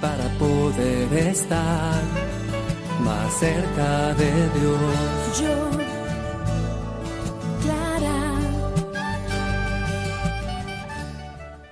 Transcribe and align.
para 0.00 0.28
poder 0.38 1.12
estar 1.14 2.02
más 3.02 3.32
cerca 3.38 4.12
de 4.14 4.32
Dios. 4.50 5.40
Yo, 5.40 5.70
Clara. 7.62 8.34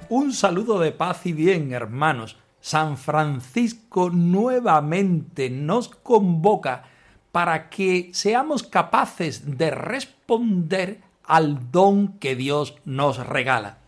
Un 0.08 0.32
saludo 0.32 0.78
de 0.78 0.92
paz 0.92 1.26
y 1.26 1.32
bien, 1.32 1.72
hermanos. 1.72 2.38
San 2.60 2.96
Francisco 2.96 4.08
nuevamente 4.08 5.50
nos 5.50 5.90
convoca 5.90 6.84
para 7.32 7.68
que 7.68 8.10
seamos 8.14 8.62
capaces 8.62 9.58
de 9.58 9.70
responder 9.70 11.02
al 11.24 11.70
don 11.70 12.18
que 12.18 12.34
Dios 12.34 12.76
nos 12.86 13.18
regala. 13.26 13.83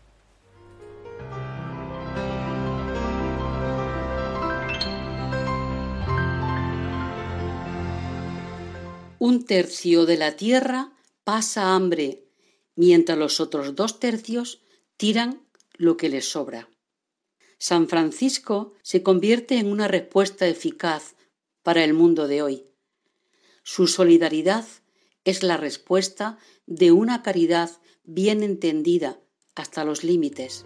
Un 9.19 9.45
tercio 9.45 10.05
de 10.05 10.15
la 10.15 10.35
tierra 10.35 10.93
pasa 11.23 11.73
hambre, 11.73 12.23
mientras 12.75 13.17
los 13.17 13.39
otros 13.39 13.75
dos 13.75 13.99
tercios 13.99 14.61
tiran 14.95 15.47
lo 15.73 15.97
que 15.97 16.09
les 16.09 16.29
sobra. 16.29 16.69
San 17.57 17.89
Francisco 17.89 18.75
se 18.83 19.01
convierte 19.01 19.57
en 19.57 19.71
una 19.71 19.87
respuesta 19.87 20.47
eficaz 20.47 21.15
para 21.63 21.83
el 21.83 21.93
mundo 21.93 22.27
de 22.27 22.43
hoy. 22.43 22.65
Su 23.63 23.87
solidaridad 23.87 24.65
es 25.23 25.41
la 25.41 25.57
respuesta 25.57 26.37
de 26.67 26.91
una 26.91 27.23
caridad 27.23 27.71
bien 28.03 28.43
entendida 28.43 29.19
hasta 29.55 29.83
los 29.83 30.03
límites. 30.03 30.65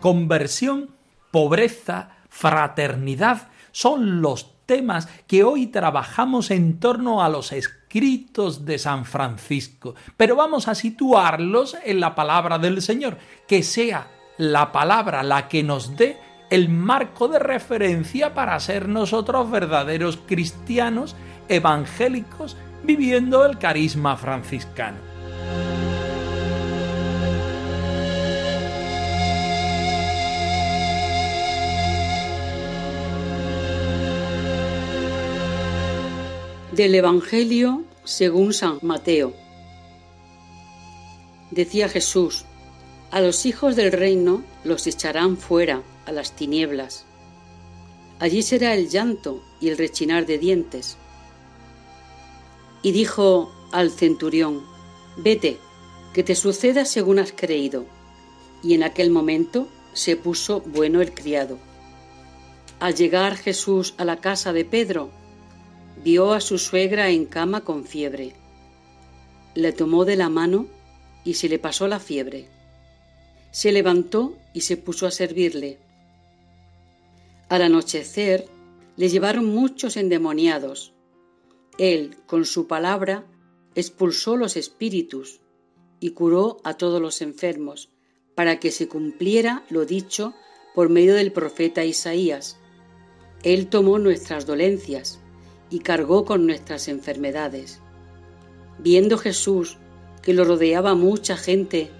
Conversión, 0.00 0.90
pobreza, 1.30 2.10
fraternidad 2.28 3.48
son 3.72 4.22
los 4.22 4.58
temas 4.66 5.08
que 5.26 5.44
hoy 5.44 5.68
trabajamos 5.68 6.50
en 6.50 6.78
torno 6.78 7.22
a 7.22 7.28
los 7.28 7.52
escritos 7.52 8.64
de 8.64 8.78
San 8.78 9.06
Francisco, 9.06 9.94
pero 10.16 10.36
vamos 10.36 10.68
a 10.68 10.74
situarlos 10.74 11.76
en 11.84 12.00
la 12.00 12.14
palabra 12.14 12.58
del 12.58 12.82
Señor, 12.82 13.16
que 13.46 13.62
sea 13.62 14.08
la 14.36 14.70
palabra 14.70 15.22
la 15.22 15.48
que 15.48 15.62
nos 15.62 15.96
dé 15.96 16.18
el 16.50 16.68
marco 16.68 17.28
de 17.28 17.38
referencia 17.38 18.34
para 18.34 18.58
ser 18.60 18.88
nosotros 18.88 19.50
verdaderos 19.50 20.18
cristianos 20.26 21.16
evangélicos 21.48 22.56
viviendo 22.82 23.44
el 23.44 23.58
carisma 23.58 24.16
franciscano. 24.16 25.07
Del 36.72 36.94
Evangelio 36.94 37.82
según 38.04 38.52
San 38.52 38.78
Mateo. 38.82 39.32
Decía 41.50 41.88
Jesús, 41.88 42.44
a 43.10 43.22
los 43.22 43.46
hijos 43.46 43.74
del 43.74 43.90
reino 43.90 44.44
los 44.64 44.86
echarán 44.86 45.38
fuera 45.38 45.82
a 46.04 46.12
las 46.12 46.36
tinieblas. 46.36 47.06
Allí 48.18 48.42
será 48.42 48.74
el 48.74 48.90
llanto 48.90 49.42
y 49.62 49.70
el 49.70 49.78
rechinar 49.78 50.26
de 50.26 50.36
dientes. 50.36 50.98
Y 52.82 52.92
dijo 52.92 53.50
al 53.72 53.90
centurión, 53.90 54.62
vete, 55.16 55.56
que 56.12 56.22
te 56.22 56.34
suceda 56.34 56.84
según 56.84 57.18
has 57.18 57.32
creído. 57.32 57.86
Y 58.62 58.74
en 58.74 58.82
aquel 58.82 59.08
momento 59.08 59.68
se 59.94 60.16
puso 60.16 60.60
bueno 60.60 61.00
el 61.00 61.14
criado. 61.14 61.58
Al 62.78 62.94
llegar 62.94 63.36
Jesús 63.36 63.94
a 63.96 64.04
la 64.04 64.18
casa 64.18 64.52
de 64.52 64.66
Pedro, 64.66 65.10
vio 66.08 66.32
a 66.32 66.40
su 66.40 66.56
suegra 66.56 67.10
en 67.10 67.26
cama 67.26 67.64
con 67.64 67.84
fiebre. 67.84 68.32
Le 69.54 69.72
tomó 69.72 70.06
de 70.06 70.16
la 70.16 70.30
mano 70.30 70.66
y 71.22 71.34
se 71.34 71.50
le 71.50 71.58
pasó 71.58 71.86
la 71.86 72.00
fiebre. 72.00 72.48
Se 73.50 73.72
levantó 73.72 74.34
y 74.54 74.62
se 74.62 74.78
puso 74.78 75.06
a 75.06 75.10
servirle. 75.10 75.76
Al 77.50 77.60
anochecer 77.60 78.48
le 78.96 79.10
llevaron 79.10 79.44
muchos 79.44 79.98
endemoniados. 79.98 80.94
Él, 81.76 82.16
con 82.24 82.46
su 82.46 82.66
palabra, 82.66 83.26
expulsó 83.74 84.38
los 84.38 84.56
espíritus 84.56 85.42
y 86.00 86.12
curó 86.12 86.56
a 86.64 86.72
todos 86.72 87.02
los 87.02 87.20
enfermos, 87.20 87.90
para 88.34 88.58
que 88.60 88.70
se 88.70 88.88
cumpliera 88.88 89.62
lo 89.68 89.84
dicho 89.84 90.32
por 90.74 90.88
medio 90.88 91.14
del 91.14 91.32
profeta 91.32 91.84
Isaías. 91.84 92.56
Él 93.42 93.68
tomó 93.68 93.98
nuestras 93.98 94.46
dolencias 94.46 95.20
y 95.70 95.80
cargó 95.80 96.24
con 96.24 96.46
nuestras 96.46 96.88
enfermedades. 96.88 97.80
Viendo 98.78 99.18
Jesús 99.18 99.76
que 100.22 100.34
lo 100.34 100.44
rodeaba 100.44 100.94
mucha 100.94 101.36
gente, 101.36 101.90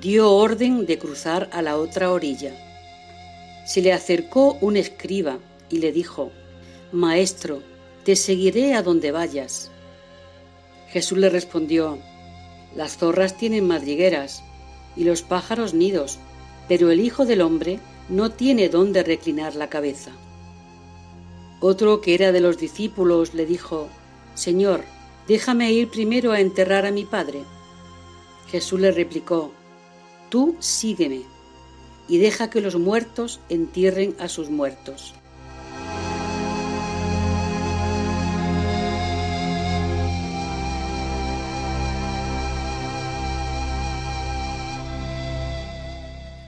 dio 0.00 0.32
orden 0.32 0.86
de 0.86 0.98
cruzar 0.98 1.48
a 1.52 1.62
la 1.62 1.76
otra 1.76 2.12
orilla. 2.12 2.54
Se 3.66 3.82
le 3.82 3.92
acercó 3.92 4.58
un 4.60 4.76
escriba 4.76 5.38
y 5.70 5.78
le 5.78 5.92
dijo, 5.92 6.30
Maestro, 6.92 7.62
te 8.04 8.14
seguiré 8.14 8.74
a 8.74 8.82
donde 8.82 9.10
vayas. 9.10 9.70
Jesús 10.88 11.18
le 11.18 11.30
respondió, 11.30 11.98
Las 12.74 12.98
zorras 12.98 13.36
tienen 13.36 13.66
madrigueras 13.66 14.42
y 14.96 15.04
los 15.04 15.22
pájaros 15.22 15.74
nidos, 15.74 16.18
pero 16.68 16.90
el 16.90 17.00
Hijo 17.00 17.26
del 17.26 17.40
Hombre 17.40 17.80
no 18.08 18.30
tiene 18.30 18.68
dónde 18.68 19.02
reclinar 19.02 19.56
la 19.56 19.68
cabeza. 19.68 20.12
Otro 21.60 22.00
que 22.00 22.14
era 22.14 22.32
de 22.32 22.40
los 22.40 22.58
discípulos 22.58 23.34
le 23.34 23.46
dijo, 23.46 23.88
Señor, 24.34 24.82
déjame 25.26 25.72
ir 25.72 25.88
primero 25.88 26.32
a 26.32 26.40
enterrar 26.40 26.86
a 26.86 26.90
mi 26.90 27.04
Padre. 27.04 27.42
Jesús 28.50 28.80
le 28.80 28.92
replicó, 28.92 29.52
Tú 30.28 30.56
sígueme 30.58 31.22
y 32.08 32.18
deja 32.18 32.50
que 32.50 32.60
los 32.60 32.76
muertos 32.76 33.40
entierren 33.48 34.14
a 34.18 34.28
sus 34.28 34.50
muertos. 34.50 35.14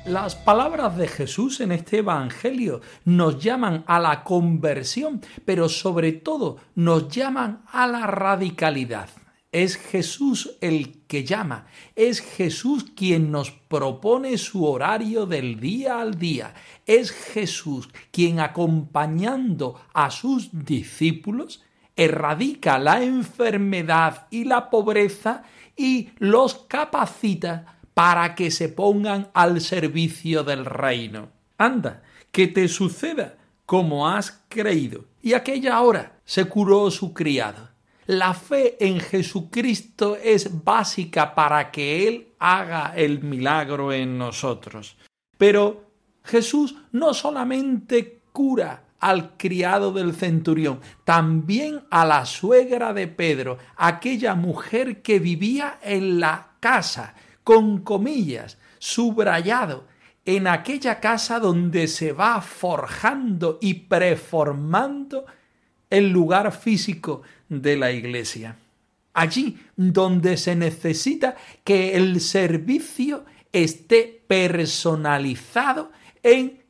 Las 0.08 0.36
palabras 0.36 0.96
de 0.96 1.06
Jesús 1.06 1.60
en 1.60 1.70
este 1.70 1.98
Evangelio 1.98 2.80
nos 3.04 3.38
llaman 3.38 3.84
a 3.86 4.00
la 4.00 4.24
conversión, 4.24 5.20
pero 5.44 5.68
sobre 5.68 6.12
todo 6.12 6.56
nos 6.74 7.08
llaman 7.08 7.62
a 7.70 7.86
la 7.86 8.06
radicalidad. 8.06 9.10
Es 9.52 9.76
Jesús 9.76 10.56
el 10.62 11.02
que 11.06 11.24
llama, 11.24 11.66
es 11.94 12.22
Jesús 12.22 12.86
quien 12.96 13.30
nos 13.30 13.50
propone 13.50 14.38
su 14.38 14.64
horario 14.64 15.26
del 15.26 15.60
día 15.60 16.00
al 16.00 16.18
día, 16.18 16.54
es 16.86 17.10
Jesús 17.10 17.90
quien 18.10 18.40
acompañando 18.40 19.78
a 19.92 20.10
sus 20.10 20.48
discípulos 20.52 21.62
erradica 21.96 22.78
la 22.78 23.02
enfermedad 23.02 24.26
y 24.30 24.44
la 24.44 24.70
pobreza 24.70 25.42
y 25.76 26.08
los 26.18 26.54
capacita 26.54 27.77
para 27.98 28.36
que 28.36 28.52
se 28.52 28.68
pongan 28.68 29.28
al 29.34 29.60
servicio 29.60 30.44
del 30.44 30.64
reino. 30.64 31.30
Anda, 31.58 32.04
que 32.30 32.46
te 32.46 32.68
suceda 32.68 33.34
como 33.66 34.06
has 34.06 34.44
creído. 34.48 35.06
Y 35.20 35.32
aquella 35.32 35.80
hora 35.80 36.20
se 36.24 36.44
curó 36.44 36.92
su 36.92 37.12
criado. 37.12 37.70
La 38.06 38.34
fe 38.34 38.76
en 38.78 39.00
Jesucristo 39.00 40.16
es 40.22 40.62
básica 40.62 41.34
para 41.34 41.72
que 41.72 42.06
Él 42.06 42.28
haga 42.38 42.92
el 42.94 43.20
milagro 43.24 43.92
en 43.92 44.16
nosotros. 44.16 44.96
Pero 45.36 45.90
Jesús 46.22 46.76
no 46.92 47.12
solamente 47.12 48.20
cura 48.30 48.84
al 49.00 49.36
criado 49.36 49.90
del 49.90 50.14
centurión, 50.14 50.78
también 51.02 51.80
a 51.90 52.04
la 52.04 52.26
suegra 52.26 52.92
de 52.92 53.08
Pedro, 53.08 53.58
aquella 53.76 54.36
mujer 54.36 55.02
que 55.02 55.18
vivía 55.18 55.80
en 55.82 56.20
la 56.20 56.52
casa, 56.60 57.16
con 57.48 57.78
comillas, 57.78 58.58
subrayado, 58.78 59.86
en 60.26 60.46
aquella 60.46 61.00
casa 61.00 61.40
donde 61.40 61.88
se 61.88 62.12
va 62.12 62.42
forjando 62.42 63.56
y 63.62 63.72
preformando 63.72 65.24
el 65.88 66.10
lugar 66.10 66.52
físico 66.52 67.22
de 67.48 67.78
la 67.78 67.90
iglesia. 67.90 68.58
Allí 69.14 69.58
donde 69.76 70.36
se 70.36 70.56
necesita 70.56 71.36
que 71.64 71.96
el 71.96 72.20
servicio 72.20 73.24
esté 73.50 74.22
personalizado 74.26 75.90
en 76.22 76.62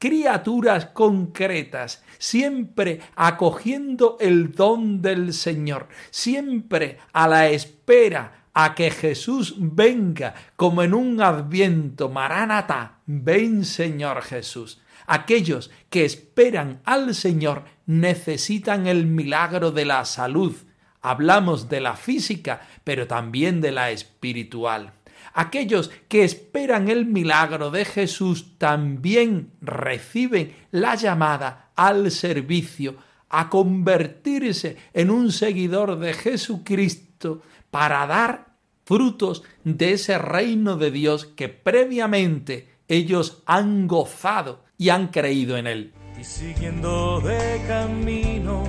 criaturas 0.00 0.86
concretas, 0.86 2.02
siempre 2.18 2.98
acogiendo 3.14 4.16
el 4.18 4.50
don 4.50 5.00
del 5.00 5.32
Señor, 5.32 5.86
siempre 6.10 6.98
a 7.12 7.28
la 7.28 7.48
espera 7.50 8.43
a 8.54 8.74
que 8.74 8.90
Jesús 8.90 9.56
venga 9.58 10.34
como 10.56 10.82
en 10.82 10.94
un 10.94 11.20
adviento, 11.20 12.08
Maránata, 12.08 13.00
ven 13.06 13.64
Señor 13.64 14.22
Jesús. 14.22 14.80
Aquellos 15.06 15.70
que 15.90 16.04
esperan 16.04 16.80
al 16.84 17.14
Señor 17.14 17.64
necesitan 17.84 18.86
el 18.86 19.06
milagro 19.06 19.72
de 19.72 19.84
la 19.84 20.04
salud. 20.04 20.54
Hablamos 21.02 21.68
de 21.68 21.80
la 21.80 21.96
física, 21.96 22.62
pero 22.84 23.06
también 23.06 23.60
de 23.60 23.72
la 23.72 23.90
espiritual. 23.90 24.94
Aquellos 25.34 25.90
que 26.08 26.22
esperan 26.22 26.88
el 26.88 27.06
milagro 27.06 27.72
de 27.72 27.84
Jesús 27.84 28.56
también 28.56 29.50
reciben 29.60 30.54
la 30.70 30.94
llamada 30.94 31.72
al 31.74 32.12
servicio, 32.12 32.96
a 33.28 33.50
convertirse 33.50 34.76
en 34.92 35.10
un 35.10 35.32
seguidor 35.32 35.98
de 35.98 36.14
Jesucristo 36.14 37.42
para 37.74 38.06
dar 38.06 38.54
frutos 38.84 39.42
de 39.64 39.94
ese 39.94 40.16
reino 40.16 40.76
de 40.76 40.92
Dios 40.92 41.24
que 41.24 41.48
previamente 41.48 42.68
ellos 42.86 43.42
han 43.46 43.88
gozado 43.88 44.62
y 44.78 44.90
han 44.90 45.08
creído 45.08 45.56
en 45.56 45.66
él. 45.66 45.92
Y 46.16 46.22
siguiendo 46.22 47.20
de 47.20 47.60
camino, 47.66 48.62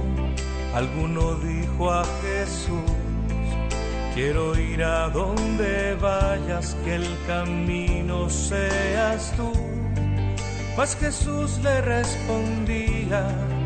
alguno 0.73 1.35
dijo 1.35 1.91
a 1.91 2.03
Jesús, 2.23 2.81
quiero 4.15 4.59
ir 4.59 4.83
a 4.83 5.09
donde 5.09 5.93
vayas, 6.01 6.75
que 6.83 6.95
el 6.95 7.07
camino 7.27 8.27
seas 8.27 9.35
tú. 9.37 9.51
Mas 10.75 10.95
Jesús 10.95 11.59
le 11.61 11.79
respondía, 11.81 13.64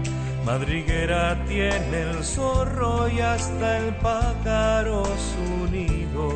Madriguera 0.49 1.37
tiene 1.47 2.01
el 2.09 2.23
zorro 2.23 3.07
y 3.07 3.19
hasta 3.19 3.77
el 3.77 3.93
pájaro 3.97 5.03
su 5.05 5.71
nido. 5.71 6.27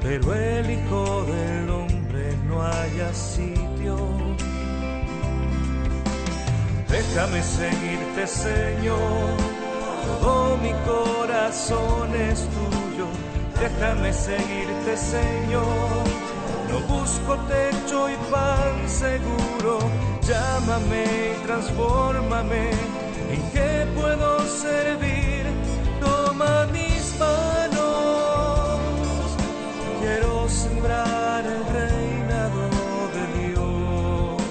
Pero 0.00 0.32
el 0.32 0.70
Hijo 0.70 1.24
del 1.24 1.70
Hombre 1.70 2.36
no 2.46 2.62
haya 2.62 3.12
sitio. 3.12 3.96
Déjame 6.88 7.42
seguirte, 7.42 8.28
Señor. 8.28 9.34
Todo 10.20 10.56
mi 10.58 10.72
corazón 10.86 12.14
es 12.14 12.46
tuyo. 12.54 13.08
Déjame 13.60 14.12
seguirte, 14.12 14.96
Señor. 14.96 16.29
No 16.70 16.80
busco 16.86 17.36
techo 17.48 18.08
y 18.08 18.16
pan 18.30 18.88
seguro 18.88 19.78
Llámame 20.30 21.04
y 21.04 21.44
transfórmame. 21.44 22.70
¿En 23.32 23.42
qué 23.52 23.84
puedo 23.96 24.38
servir? 24.46 25.44
Toma 26.00 26.66
mis 26.66 27.16
manos. 27.18 28.78
Quiero 30.00 30.48
sembrar 30.48 31.44
el 31.44 31.64
reinado 31.74 32.68
de 33.14 33.48
Dios. 33.48 34.42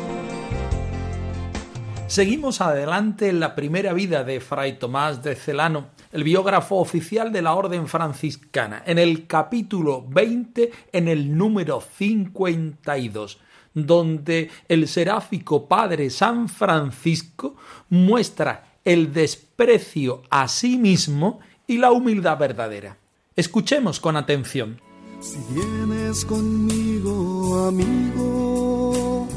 Seguimos 2.07 2.59
adelante 2.59 3.29
en 3.29 3.39
la 3.39 3.55
primera 3.55 3.93
vida 3.93 4.25
de 4.25 4.41
Fray 4.41 4.79
Tomás 4.79 5.23
de 5.23 5.35
Celano, 5.35 5.85
el 6.11 6.23
biógrafo 6.23 6.75
oficial 6.77 7.31
de 7.31 7.41
la 7.41 7.53
Orden 7.53 7.87
Franciscana, 7.87 8.83
en 8.85 8.97
el 8.97 9.27
capítulo 9.27 10.05
20, 10.07 10.71
en 10.91 11.07
el 11.07 11.37
número 11.37 11.81
52 11.81 13.39
donde 13.73 14.49
el 14.67 14.87
seráfico 14.87 15.67
Padre 15.67 16.09
San 16.09 16.49
Francisco 16.49 17.55
muestra 17.89 18.77
el 18.83 19.13
desprecio 19.13 20.23
a 20.29 20.47
sí 20.47 20.77
mismo 20.77 21.39
y 21.67 21.77
la 21.77 21.91
humildad 21.91 22.37
verdadera. 22.37 22.97
Escuchemos 23.35 23.99
con 23.99 24.17
atención. 24.17 24.81
Si 25.21 25.37
vienes 25.53 26.25
conmigo, 26.25 27.67
amigo, 27.67 29.27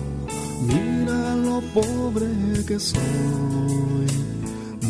mira 0.62 1.36
lo 1.36 1.60
pobre 1.74 2.64
que 2.66 2.78
soy. 2.78 3.02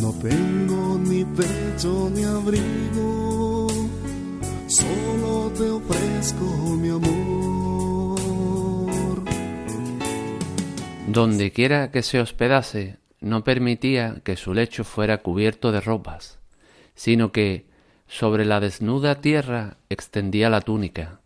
No 0.02 0.12
tengo 0.14 0.98
ni 0.98 1.24
techo 1.26 2.10
ni 2.12 2.24
abrigo, 2.24 3.68
solo 4.66 5.52
te 5.56 5.70
ofrezco 5.70 6.44
mi 6.76 6.88
amor. 6.88 8.18
Donde 11.06 11.52
quiera 11.52 11.92
que 11.92 12.02
se 12.02 12.18
hospedase, 12.18 12.98
no 13.20 13.44
permitía 13.44 14.16
que 14.24 14.34
su 14.34 14.54
lecho 14.54 14.82
fuera 14.82 15.18
cubierto 15.18 15.70
de 15.70 15.80
ropas, 15.80 16.40
sino 16.96 17.30
que 17.30 17.66
sobre 18.08 18.44
la 18.44 18.58
desnuda 18.58 19.20
tierra 19.20 19.76
extendía 19.88 20.50
la 20.50 20.62
túnica, 20.62 21.20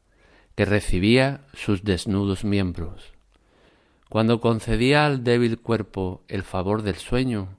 que 0.54 0.66
recibía 0.66 1.46
sus 1.54 1.82
desnudos 1.82 2.44
miembros. 2.44 3.14
Cuando 4.10 4.42
concedía 4.42 5.06
al 5.06 5.24
débil 5.24 5.58
cuerpo 5.58 6.24
el 6.28 6.42
favor 6.42 6.82
del 6.82 6.96
sueño, 6.96 7.56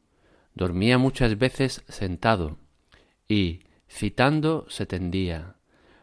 dormía 0.57 0.97
muchas 0.97 1.37
veces 1.37 1.83
sentado, 1.87 2.57
y, 3.27 3.61
citando, 3.87 4.65
se 4.69 4.85
tendía. 4.85 5.55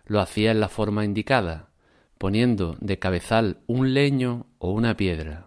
Lo 0.06 0.20
hacía 0.20 0.50
en 0.50 0.60
la 0.60 0.68
forma 0.68 1.04
indicada, 1.04 1.70
poniendo 2.18 2.76
de 2.80 2.98
cabezal 2.98 3.58
un 3.66 3.92
leño 3.94 4.46
o 4.58 4.72
una 4.72 4.96
piedra. 4.96 5.46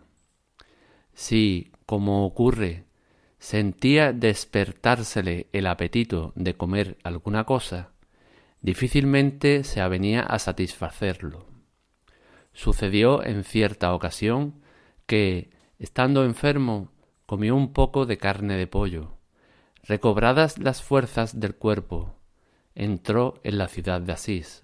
Si, 1.14 1.72
como 1.86 2.26
ocurre, 2.26 2.86
sentía 3.40 4.14
despertársele 4.14 5.48
el 5.54 5.68
apetito 5.68 6.34
de 6.36 6.56
comer 6.56 6.98
alguna 7.04 7.46
cosa, 7.46 7.92
difícilmente 8.62 9.64
se 9.64 9.82
avenía 9.82 10.22
a 10.22 10.40
satisfacerlo. 10.40 11.48
Sucedió 12.54 13.24
en 13.24 13.44
cierta 13.44 13.94
ocasión 13.94 14.62
que, 15.06 15.52
estando 15.80 16.26
enfermo, 16.26 16.92
comió 17.27 17.55
un 17.55 17.74
poco 17.74 18.07
de 18.07 18.17
carne 18.17 18.57
de 18.57 18.65
pollo. 18.65 19.12
Recobradas 19.84 20.57
las 20.57 20.81
fuerzas 20.81 21.39
del 21.39 21.55
cuerpo, 21.55 22.15
entró 22.74 23.39
en 23.43 23.60
la 23.60 23.67
ciudad 23.67 24.01
de 24.01 24.13
Asís. 24.13 24.63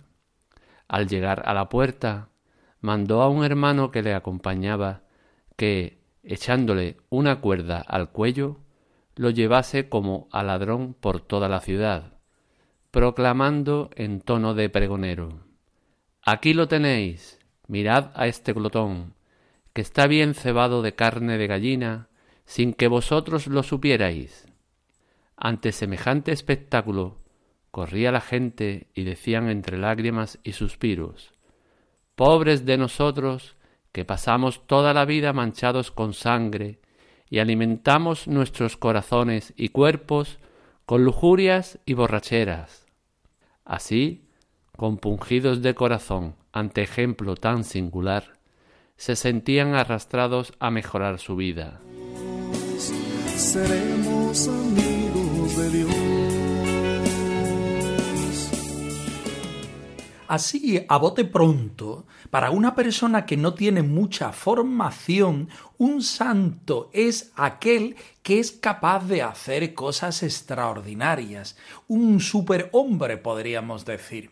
Al 0.88 1.08
llegar 1.08 1.44
a 1.46 1.54
la 1.54 1.70
puerta, 1.70 2.30
mandó 2.82 3.22
a 3.22 3.30
un 3.30 3.44
hermano 3.44 3.92
que 3.92 4.02
le 4.02 4.16
acompañaba 4.16 5.04
que, 5.56 6.00
echándole 6.24 6.98
una 7.10 7.42
cuerda 7.42 7.80
al 7.80 8.10
cuello, 8.10 8.62
lo 9.16 9.30
llevase 9.30 9.90
como 9.90 10.28
a 10.32 10.42
ladrón 10.42 10.96
por 10.96 11.22
toda 11.22 11.48
la 11.50 11.60
ciudad, 11.60 12.14
proclamando 12.90 13.92
en 13.96 14.22
tono 14.22 14.56
de 14.56 14.70
pregonero 14.70 15.44
Aquí 16.26 16.54
lo 16.54 16.70
tenéis, 16.70 17.38
mirad 17.68 18.12
a 18.16 18.28
este 18.28 18.54
glotón, 18.54 19.14
que 19.74 19.82
está 19.82 20.08
bien 20.08 20.34
cebado 20.34 20.82
de 20.82 20.96
carne 20.96 21.38
de 21.38 21.48
gallina, 21.48 22.08
sin 22.46 22.74
que 22.74 22.88
vosotros 22.88 23.48
lo 23.48 23.64
supierais. 23.64 24.46
Ante 25.38 25.72
semejante 25.72 26.32
espectáculo 26.32 27.18
corría 27.72 28.12
la 28.12 28.22
gente 28.22 28.88
y 28.94 29.04
decían 29.04 29.50
entre 29.50 29.78
lágrimas 29.78 30.40
y 30.44 30.54
suspiros 30.54 31.34
Pobres 32.16 32.66
de 32.66 32.78
nosotros 32.78 33.56
que 33.92 34.06
pasamos 34.06 34.68
toda 34.68 34.94
la 34.94 35.06
vida 35.06 35.34
manchados 35.34 35.90
con 35.90 36.14
sangre 36.14 36.80
y 37.30 37.40
alimentamos 37.40 38.28
nuestros 38.28 38.78
corazones 38.78 39.54
y 39.58 39.70
cuerpos 39.70 40.38
con 40.86 41.04
lujurias 41.04 41.80
y 41.86 41.94
borracheras. 41.94 42.86
Así, 43.66 44.28
compungidos 44.78 45.62
de 45.64 45.74
corazón 45.74 46.36
ante 46.52 46.84
ejemplo 46.84 47.36
tan 47.36 47.64
singular, 47.64 48.34
se 48.96 49.16
sentían 49.16 49.74
arrastrados 49.74 50.54
a 50.60 50.70
mejorar 50.70 51.18
su 51.18 51.36
vida. 51.36 51.82
Seremos 53.36 54.48
amigos 54.48 55.58
de 55.58 55.70
Dios. 55.70 56.14
Así, 60.28 60.84
a 60.88 60.98
bote 60.98 61.26
pronto, 61.26 62.06
para 62.32 62.50
una 62.50 62.74
persona 62.74 63.26
que 63.26 63.38
no 63.38 63.54
tiene 63.54 63.84
mucha 63.84 64.32
formación, 64.32 65.50
un 65.78 66.02
santo 66.02 66.90
es 66.94 67.32
aquel 67.36 67.96
que 68.24 68.40
es 68.40 68.52
capaz 68.52 69.06
de 69.06 69.22
hacer 69.22 69.76
cosas 69.76 70.24
extraordinarias, 70.24 71.56
un 71.88 72.20
superhombre 72.20 73.18
podríamos 73.18 73.86
decir. 73.86 74.32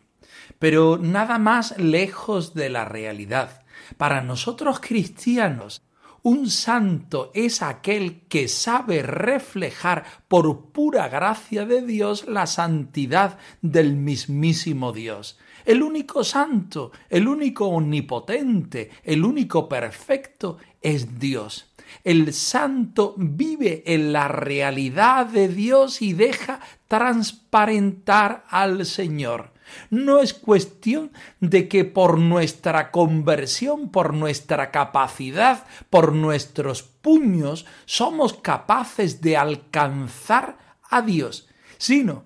Pero 0.58 0.98
nada 0.98 1.38
más 1.38 1.78
lejos 1.78 2.54
de 2.54 2.70
la 2.70 2.86
realidad. 2.86 3.64
Para 3.98 4.22
nosotros 4.22 4.80
cristianos, 4.80 5.82
un 6.24 6.50
santo 6.50 7.32
es 7.34 7.62
aquel 7.62 8.22
que 8.28 8.48
sabe 8.48 9.02
reflejar 9.02 10.04
por 10.28 10.72
pura 10.72 11.08
gracia 11.08 11.66
de 11.66 11.82
Dios 11.82 12.28
la 12.28 12.48
santidad 12.48 13.38
del 13.62 13.96
mismísimo 13.96 14.92
Dios. 14.94 15.40
El 15.66 15.84
único 15.84 16.24
santo, 16.24 16.92
el 17.10 17.28
único 17.28 17.68
omnipotente, 17.68 18.92
el 19.04 19.24
único 19.24 19.68
perfecto 19.70 20.58
es 20.82 21.20
Dios. 21.20 21.72
El 22.04 22.34
santo 22.34 23.14
vive 23.18 23.84
en 23.86 24.14
la 24.14 24.28
realidad 24.28 25.26
de 25.26 25.48
Dios 25.48 26.02
y 26.02 26.14
deja 26.14 26.60
transparentar 26.88 28.46
al 28.50 28.86
Señor. 28.86 29.52
No 29.90 30.20
es 30.20 30.34
cuestión 30.34 31.12
de 31.40 31.68
que 31.68 31.86
por 31.86 32.18
nuestra 32.18 32.92
conversión, 32.92 33.90
por 33.90 34.14
nuestra 34.14 34.72
capacidad, 34.72 35.66
por 35.90 36.14
nuestros 36.14 36.84
puños, 36.84 37.66
somos 37.86 38.34
capaces 38.34 39.22
de 39.22 39.38
alcanzar 39.38 40.58
a 40.90 41.02
Dios, 41.02 41.48
sino 41.78 42.24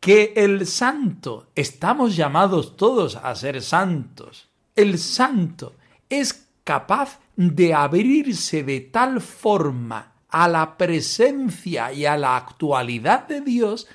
que 0.00 0.32
el 0.36 0.66
santo, 0.66 1.48
estamos 1.54 2.16
llamados 2.16 2.76
todos 2.76 3.16
a 3.16 3.34
ser 3.34 3.62
santos, 3.62 4.48
el 4.74 4.98
santo 4.98 5.74
es 6.08 6.48
capaz 6.64 7.18
de 7.36 7.74
abrirse 7.74 8.62
de 8.62 8.80
tal 8.80 9.20
forma 9.20 10.12
a 10.28 10.48
la 10.48 10.76
presencia 10.76 11.92
y 11.92 12.06
a 12.06 12.16
la 12.16 12.36
actualidad 12.36 13.26
de 13.26 13.40
Dios 13.40 13.86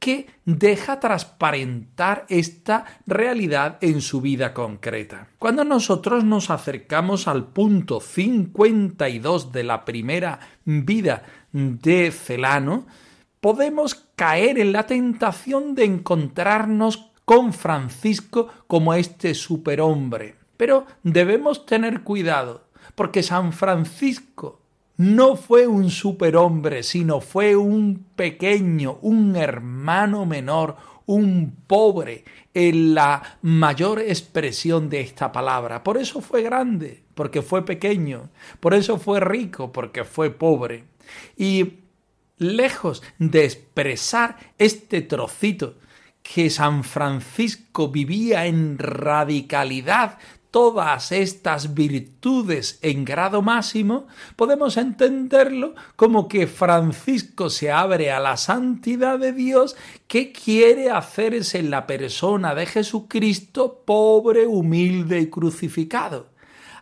que 0.00 0.26
deja 0.46 0.98
transparentar 0.98 2.24
esta 2.28 2.86
realidad 3.06 3.76
en 3.82 4.00
su 4.00 4.22
vida 4.22 4.54
concreta. 4.54 5.28
Cuando 5.38 5.62
nosotros 5.62 6.24
nos 6.24 6.50
acercamos 6.50 7.28
al 7.28 7.48
punto 7.48 8.00
52 8.00 9.52
de 9.52 9.62
la 9.62 9.84
primera 9.84 10.40
vida 10.64 11.22
de 11.52 12.10
Celano, 12.10 12.86
podemos 13.40 13.94
caer 14.16 14.58
en 14.58 14.72
la 14.72 14.86
tentación 14.86 15.74
de 15.74 15.84
encontrarnos 15.84 17.10
con 17.26 17.52
Francisco 17.52 18.48
como 18.66 18.94
este 18.94 19.34
superhombre. 19.34 20.36
Pero 20.56 20.86
debemos 21.02 21.66
tener 21.66 22.02
cuidado, 22.02 22.68
porque 22.94 23.22
San 23.22 23.52
Francisco 23.52 24.60
no 25.00 25.34
fue 25.34 25.66
un 25.66 25.88
superhombre, 25.88 26.82
sino 26.82 27.22
fue 27.22 27.56
un 27.56 28.04
pequeño, 28.14 28.98
un 29.00 29.34
hermano 29.34 30.26
menor, 30.26 30.76
un 31.06 31.56
pobre, 31.66 32.22
en 32.52 32.94
la 32.94 33.38
mayor 33.40 33.98
expresión 34.00 34.90
de 34.90 35.00
esta 35.00 35.32
palabra. 35.32 35.82
Por 35.82 35.96
eso 35.96 36.20
fue 36.20 36.42
grande, 36.42 37.02
porque 37.14 37.40
fue 37.40 37.64
pequeño. 37.64 38.28
Por 38.60 38.74
eso 38.74 38.98
fue 38.98 39.20
rico, 39.20 39.72
porque 39.72 40.04
fue 40.04 40.28
pobre. 40.28 40.84
Y 41.34 41.78
lejos 42.36 43.02
de 43.18 43.46
expresar 43.46 44.36
este 44.58 45.00
trocito 45.00 45.76
que 46.22 46.50
San 46.50 46.84
Francisco 46.84 47.88
vivía 47.88 48.44
en 48.44 48.76
radicalidad 48.76 50.18
todas 50.50 51.12
estas 51.12 51.74
virtudes 51.74 52.78
en 52.82 53.04
grado 53.04 53.42
máximo, 53.42 54.06
podemos 54.36 54.76
entenderlo 54.76 55.74
como 55.96 56.28
que 56.28 56.46
Francisco 56.46 57.50
se 57.50 57.70
abre 57.70 58.10
a 58.10 58.20
la 58.20 58.36
santidad 58.36 59.18
de 59.18 59.32
Dios 59.32 59.76
que 60.06 60.32
quiere 60.32 60.90
hacerse 60.90 61.58
en 61.58 61.70
la 61.70 61.86
persona 61.86 62.54
de 62.54 62.66
Jesucristo 62.66 63.82
pobre, 63.84 64.46
humilde 64.46 65.20
y 65.20 65.30
crucificado. 65.30 66.28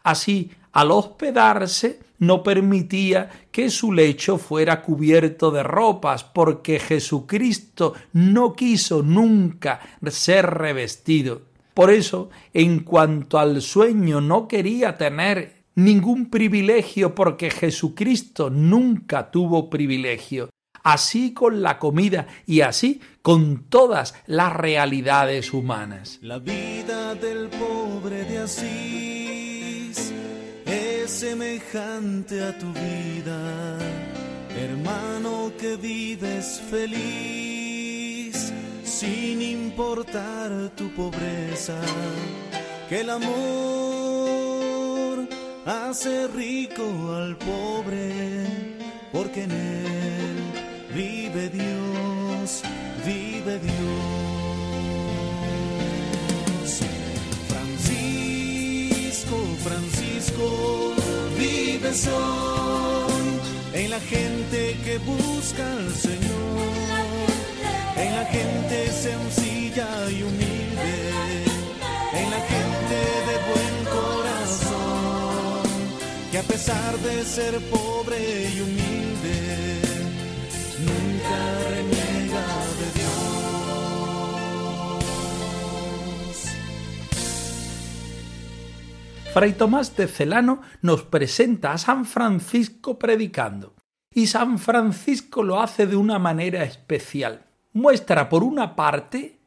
Así, 0.02 0.50
al 0.72 0.90
hospedarse, 0.90 2.00
no 2.18 2.42
permitía 2.42 3.30
que 3.50 3.70
su 3.70 3.92
lecho 3.92 4.38
fuera 4.38 4.82
cubierto 4.82 5.50
de 5.50 5.62
ropas, 5.62 6.24
porque 6.24 6.78
Jesucristo 6.78 7.94
no 8.12 8.54
quiso 8.54 9.02
nunca 9.02 9.80
ser 10.08 10.46
revestido. 10.46 11.47
Por 11.78 11.92
eso, 11.92 12.28
en 12.52 12.80
cuanto 12.80 13.38
al 13.38 13.62
sueño, 13.62 14.20
no 14.20 14.48
quería 14.48 14.96
tener 14.96 15.62
ningún 15.76 16.28
privilegio 16.28 17.14
porque 17.14 17.52
Jesucristo 17.52 18.50
nunca 18.50 19.30
tuvo 19.30 19.70
privilegio. 19.70 20.50
Así 20.82 21.32
con 21.32 21.62
la 21.62 21.78
comida 21.78 22.26
y 22.46 22.62
así 22.62 23.00
con 23.22 23.68
todas 23.68 24.16
las 24.26 24.54
realidades 24.54 25.52
humanas. 25.52 26.18
La 26.20 26.40
vida 26.40 27.14
del 27.14 27.48
pobre 27.48 28.24
de 28.24 28.38
Asís 28.38 30.12
es 30.66 31.08
semejante 31.08 32.42
a 32.42 32.58
tu 32.58 32.72
vida, 32.72 33.78
hermano 34.58 35.52
que 35.56 35.76
vives 35.76 36.60
feliz 36.68 37.77
sin 38.98 39.40
importar 39.40 40.50
tu 40.74 40.92
pobreza, 40.92 41.80
que 42.88 43.02
el 43.02 43.10
amor 43.10 43.28
hace 45.64 46.26
rico 46.26 46.82
al 47.14 47.36
pobre, 47.36 48.44
porque 49.12 49.44
en 49.44 49.52
él 49.52 50.36
vive 50.92 51.48
Dios, 51.48 52.62
vive 53.06 53.60
Dios. 53.60 54.08
Francisco, 57.52 59.36
Francisco, 59.62 60.44
vive 61.38 61.90
hoy 62.12 63.40
en 63.74 63.90
la 63.90 64.00
gente 64.00 64.76
que 64.84 64.98
busca 64.98 65.72
al 65.72 65.94
Señor 65.94 67.07
en 67.98 68.14
la 68.14 68.24
gente 68.26 68.90
sencilla 68.92 69.88
y 70.10 70.22
humilde, 70.22 71.44
en 72.12 72.30
la 72.30 72.40
gente 72.40 72.96
de 73.28 73.36
buen 73.50 73.76
corazón, 73.98 75.66
que 76.30 76.38
a 76.38 76.42
pesar 76.42 76.96
de 76.98 77.24
ser 77.24 77.58
pobre 77.70 78.48
y 78.54 78.60
humilde, 78.60 79.80
nunca 80.86 81.38
reniega 81.70 82.46
de 82.78 82.86
Dios. 82.98 83.18
Fray 89.34 89.52
Tomás 89.54 89.96
de 89.96 90.06
Celano 90.06 90.62
nos 90.82 91.02
presenta 91.02 91.72
a 91.72 91.78
San 91.78 92.04
Francisco 92.04 92.98
predicando. 92.98 93.74
Y 94.14 94.26
San 94.26 94.58
Francisco 94.58 95.42
lo 95.42 95.60
hace 95.60 95.86
de 95.86 95.96
una 95.96 96.18
manera 96.18 96.64
especial 96.64 97.47
muestra 97.78 98.28
por 98.28 98.42
una 98.42 98.76
parte 98.76 99.38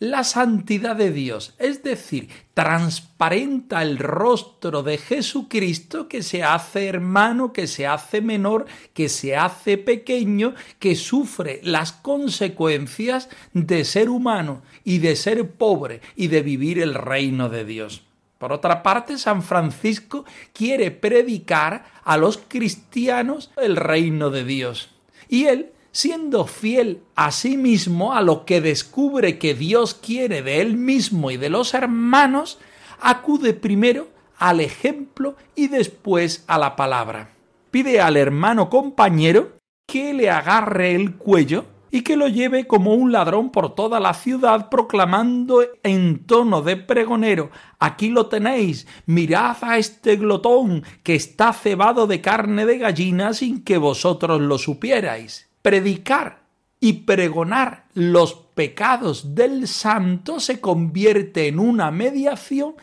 la 0.00 0.24
santidad 0.24 0.96
de 0.96 1.12
Dios, 1.12 1.54
es 1.58 1.82
decir, 1.82 2.30
transparenta 2.54 3.82
el 3.82 3.98
rostro 3.98 4.82
de 4.82 4.96
Jesucristo 4.96 6.08
que 6.08 6.22
se 6.22 6.42
hace 6.42 6.86
hermano, 6.86 7.52
que 7.52 7.66
se 7.66 7.86
hace 7.86 8.22
menor, 8.22 8.64
que 8.94 9.10
se 9.10 9.36
hace 9.36 9.76
pequeño, 9.76 10.54
que 10.78 10.96
sufre 10.96 11.60
las 11.62 11.92
consecuencias 11.92 13.28
de 13.52 13.84
ser 13.84 14.08
humano 14.08 14.62
y 14.84 14.98
de 14.98 15.16
ser 15.16 15.50
pobre 15.50 16.00
y 16.16 16.28
de 16.28 16.40
vivir 16.40 16.78
el 16.78 16.94
reino 16.94 17.50
de 17.50 17.66
Dios. 17.66 18.02
Por 18.38 18.54
otra 18.54 18.82
parte, 18.82 19.18
San 19.18 19.42
Francisco 19.42 20.24
quiere 20.54 20.90
predicar 20.90 21.84
a 22.04 22.16
los 22.16 22.38
cristianos 22.38 23.50
el 23.58 23.76
reino 23.76 24.30
de 24.30 24.44
Dios. 24.44 24.88
Y 25.28 25.44
él 25.44 25.72
siendo 25.92 26.46
fiel 26.46 27.02
a 27.14 27.30
sí 27.30 27.56
mismo, 27.56 28.12
a 28.12 28.22
lo 28.22 28.44
que 28.44 28.60
descubre 28.60 29.38
que 29.38 29.54
Dios 29.54 29.94
quiere 29.94 30.42
de 30.42 30.60
él 30.60 30.76
mismo 30.76 31.30
y 31.30 31.36
de 31.36 31.50
los 31.50 31.74
hermanos, 31.74 32.58
acude 33.00 33.54
primero 33.54 34.08
al 34.36 34.60
ejemplo 34.60 35.36
y 35.54 35.68
después 35.68 36.44
a 36.46 36.58
la 36.58 36.76
palabra. 36.76 37.34
Pide 37.70 38.00
al 38.00 38.16
hermano 38.16 38.70
compañero 38.70 39.52
que 39.86 40.14
le 40.14 40.30
agarre 40.30 40.94
el 40.94 41.16
cuello 41.16 41.66
y 41.90 42.02
que 42.02 42.16
lo 42.16 42.28
lleve 42.28 42.66
como 42.66 42.94
un 42.94 43.12
ladrón 43.12 43.50
por 43.50 43.74
toda 43.74 44.00
la 44.00 44.14
ciudad 44.14 44.68
proclamando 44.70 45.62
en 45.82 46.24
tono 46.24 46.62
de 46.62 46.76
pregonero 46.76 47.50
Aquí 47.78 48.10
lo 48.10 48.26
tenéis, 48.26 48.86
mirad 49.06 49.56
a 49.62 49.78
este 49.78 50.16
glotón 50.16 50.84
que 51.02 51.14
está 51.14 51.52
cebado 51.52 52.06
de 52.06 52.20
carne 52.20 52.66
de 52.66 52.78
gallina 52.78 53.32
sin 53.34 53.64
que 53.64 53.78
vosotros 53.78 54.40
lo 54.40 54.58
supierais. 54.58 55.49
Predicar 55.62 56.40
y 56.80 56.94
pregonar 57.04 57.84
los 57.94 58.34
pecados 58.54 59.34
del 59.34 59.68
santo 59.68 60.40
se 60.40 60.60
convierte 60.60 61.46
en 61.46 61.58
una 61.58 61.90
mediación 61.90 62.74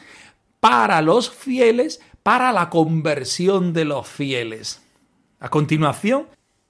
para 0.60 1.01
los 1.01 1.29
fieles, 1.29 2.01
para 2.24 2.51
la 2.51 2.69
conversión 2.69 3.74
de 3.74 3.86
los 3.86 4.07
fieles. 4.07 4.81
A 5.39 5.50
continuación, 5.50 6.27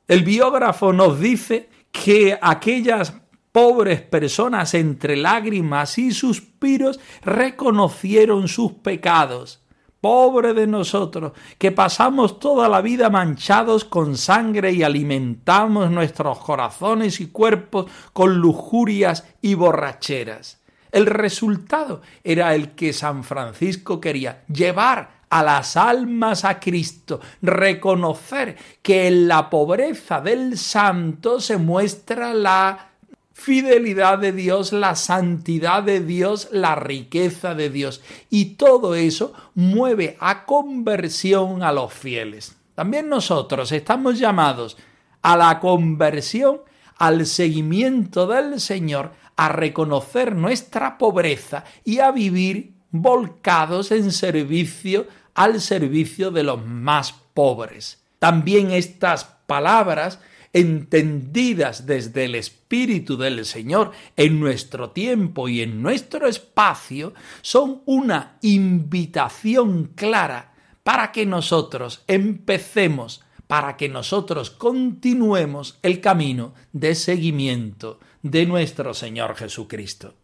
el 0.08 0.24
biógrafo 0.24 0.94
nos 0.94 1.20
dice 1.20 1.70
que 1.92 2.38
aquellas 2.42 3.14
pobres 3.52 4.02
personas 4.02 4.74
entre 4.74 5.18
lágrimas 5.18 5.98
y 5.98 6.12
suspiros 6.12 7.00
reconocieron 7.24 8.48
sus 8.48 8.74
pecados 8.74 9.62
Pobre 10.08 10.54
de 10.54 10.68
nosotros, 10.68 11.34
que 11.58 11.74
pasamos 11.74 12.40
toda 12.40 12.70
la 12.70 12.80
vida 12.80 13.10
manchados 13.10 13.84
con 13.84 14.16
sangre 14.16 14.72
y 14.72 14.82
alimentamos 14.82 15.92
nuestros 15.92 16.40
corazones 16.40 17.20
y 17.20 17.28
cuerpos 17.28 17.92
con 18.14 18.38
lujurias 18.38 19.26
y 19.42 19.56
borracheras. 19.56 20.62
El 20.94 21.08
resultado 21.08 22.02
era 22.24 22.56
el 22.56 22.70
que 22.70 22.94
San 22.94 23.26
Francisco 23.26 24.00
quería, 24.00 24.46
llevar 24.48 25.10
a 25.30 25.44
las 25.44 25.76
almas 25.76 26.46
a 26.46 26.58
Cristo, 26.58 27.20
reconocer 27.42 28.56
que 28.82 29.08
en 29.08 29.28
la 29.28 29.50
pobreza 29.50 30.22
del 30.22 30.58
santo 30.58 31.42
se 31.42 31.58
muestra 31.58 32.34
la 32.34 32.92
fidelidad 33.38 34.18
de 34.18 34.32
Dios, 34.32 34.74
la 34.74 34.96
santidad 34.96 35.84
de 35.84 36.00
Dios, 36.02 36.50
la 36.52 36.74
riqueza 36.74 37.54
de 37.54 37.70
Dios. 37.70 38.02
Y 38.32 38.56
todo 38.56 38.96
eso 38.96 39.32
mueve 39.54 40.18
a 40.20 40.44
conversión 40.46 41.62
a 41.62 41.72
los 41.72 41.94
fieles. 41.94 42.58
También 42.74 43.08
nosotros 43.08 43.72
estamos 43.72 44.18
llamados 44.18 44.76
a 45.22 45.38
la 45.38 45.60
conversión, 45.60 46.62
al 46.98 47.28
seguimiento 47.28 48.26
del 48.26 48.60
Señor, 48.60 49.12
a 49.36 49.50
reconocer 49.50 50.36
nuestra 50.36 50.98
pobreza 50.98 51.64
y 51.86 52.00
a 52.00 52.12
vivir 52.12 52.74
volcados 52.90 53.92
en 53.92 54.12
servicio 54.12 55.08
al 55.36 55.62
servicio 55.62 56.32
de 56.32 56.42
los 56.42 56.66
más 56.66 57.14
pobres. 57.36 58.02
También 58.18 58.72
estas 58.72 59.26
palabras 59.46 60.20
entendidas 60.58 61.86
desde 61.86 62.26
el 62.26 62.36
Espíritu 62.36 63.18
del 63.18 63.46
Señor 63.46 63.92
en 64.16 64.40
nuestro 64.40 64.90
tiempo 64.90 65.48
y 65.48 65.62
en 65.62 65.82
nuestro 65.82 66.28
espacio, 66.28 67.14
son 67.42 67.82
una 67.86 68.38
invitación 68.42 69.92
clara 69.96 70.54
para 70.84 71.12
que 71.12 71.26
nosotros 71.26 72.04
empecemos, 72.08 73.24
para 73.46 73.78
que 73.78 73.90
nosotros 73.90 74.50
continuemos 74.50 75.80
el 75.84 76.02
camino 76.02 76.54
de 76.74 76.96
seguimiento 76.96 78.00
de 78.22 78.46
nuestro 78.46 78.94
Señor 78.94 79.36
Jesucristo. 79.36 80.16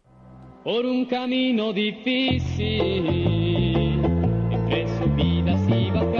Por 0.64 0.86
un 0.86 1.04
camino 1.04 1.72
difícil, 1.72 3.06
entre 4.50 4.88
subidas 4.98 5.60
y 5.68 5.90
bajadas, 5.90 6.13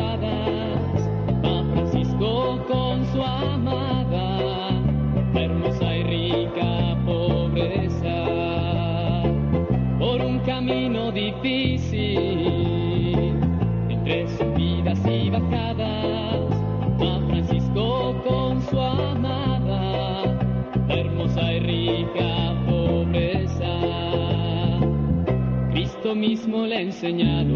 mismo 26.29 26.67
le 26.67 26.77
ha 26.77 26.81
enseñado 26.81 27.55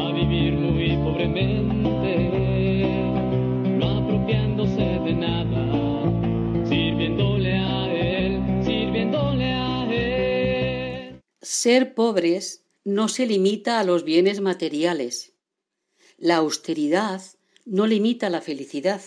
a 0.00 0.12
vivir 0.12 0.52
muy 0.52 0.90
pobremente, 1.04 2.14
no 3.80 3.86
apropiándose 4.00 4.84
de 5.06 5.14
nada, 5.14 5.62
sirviéndole 6.68 7.52
a 7.56 7.72
Ser 11.40 11.94
pobres 11.94 12.64
no 12.84 13.08
se 13.08 13.24
limita 13.26 13.80
a 13.80 13.84
los 13.84 14.04
bienes 14.04 14.40
materiales. 14.40 15.32
La 16.18 16.36
austeridad 16.36 17.22
no 17.64 17.86
limita 17.86 18.28
la 18.30 18.40
felicidad. 18.40 19.00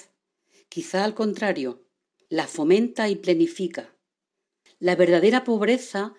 Quizá 0.70 1.04
al 1.04 1.14
contrario, 1.14 1.84
la 2.30 2.48
fomenta 2.48 3.10
y 3.10 3.16
plenifica. 3.18 3.94
La 4.80 4.96
verdadera 4.96 5.44
pobreza, 5.44 6.16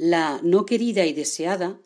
la 0.00 0.40
no 0.42 0.64
querida 0.64 1.04
y 1.04 1.12
deseada, 1.12 1.78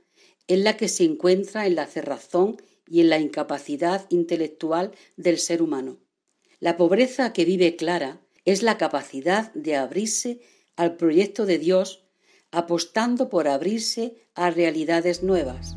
es 0.46 0.60
la 0.60 0.76
que 0.76 0.86
se 0.86 1.02
encuentra 1.02 1.66
en 1.66 1.74
la 1.74 1.88
cerrazón 1.88 2.62
y 2.86 3.00
en 3.00 3.10
la 3.10 3.18
incapacidad 3.18 4.06
intelectual 4.08 4.92
del 5.16 5.40
ser 5.40 5.60
humano. 5.60 5.98
La 6.60 6.76
pobreza 6.76 7.32
que 7.32 7.44
vive 7.44 7.74
Clara 7.74 8.20
es 8.44 8.62
la 8.62 8.78
capacidad 8.78 9.52
de 9.54 9.74
abrirse 9.74 10.40
al 10.76 10.96
proyecto 10.96 11.44
de 11.44 11.58
Dios 11.58 12.04
apostando 12.52 13.28
por 13.28 13.48
abrirse 13.48 14.14
a 14.36 14.48
realidades 14.50 15.24
nuevas. 15.24 15.76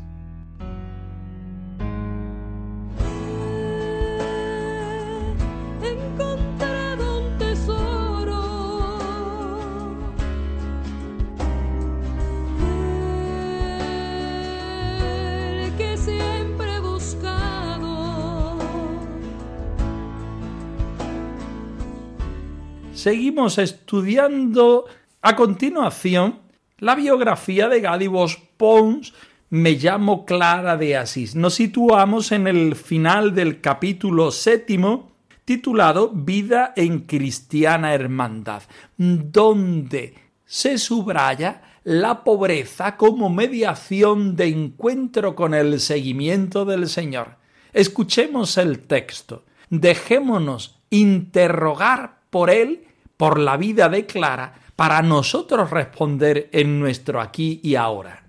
Seguimos 22.98 23.58
estudiando 23.58 24.86
a 25.22 25.36
continuación 25.36 26.40
la 26.78 26.96
biografía 26.96 27.68
de 27.68 27.80
Gadivos 27.80 28.40
Pons 28.56 29.14
me 29.50 29.74
llamo 29.74 30.26
Clara 30.26 30.76
de 30.76 30.96
Asís. 30.96 31.36
Nos 31.36 31.54
situamos 31.54 32.32
en 32.32 32.48
el 32.48 32.74
final 32.74 33.36
del 33.36 33.60
capítulo 33.60 34.32
séptimo 34.32 35.12
titulado 35.44 36.10
Vida 36.12 36.72
en 36.74 37.02
Cristiana 37.02 37.94
Hermandad, 37.94 38.64
donde 38.96 40.14
se 40.44 40.76
subraya 40.76 41.62
la 41.84 42.24
pobreza 42.24 42.96
como 42.96 43.30
mediación 43.30 44.34
de 44.34 44.48
encuentro 44.48 45.36
con 45.36 45.54
el 45.54 45.78
seguimiento 45.78 46.64
del 46.64 46.88
Señor. 46.88 47.36
Escuchemos 47.72 48.58
el 48.58 48.80
texto. 48.80 49.44
Dejémonos 49.70 50.80
interrogar 50.90 52.18
por 52.30 52.50
él, 52.50 52.87
por 53.18 53.38
la 53.38 53.58
vida 53.58 53.90
de 53.90 54.06
Clara, 54.06 54.54
para 54.74 55.02
nosotros 55.02 55.70
responder 55.70 56.48
en 56.52 56.80
nuestro 56.80 57.20
aquí 57.20 57.60
y 57.62 57.74
ahora. 57.74 58.27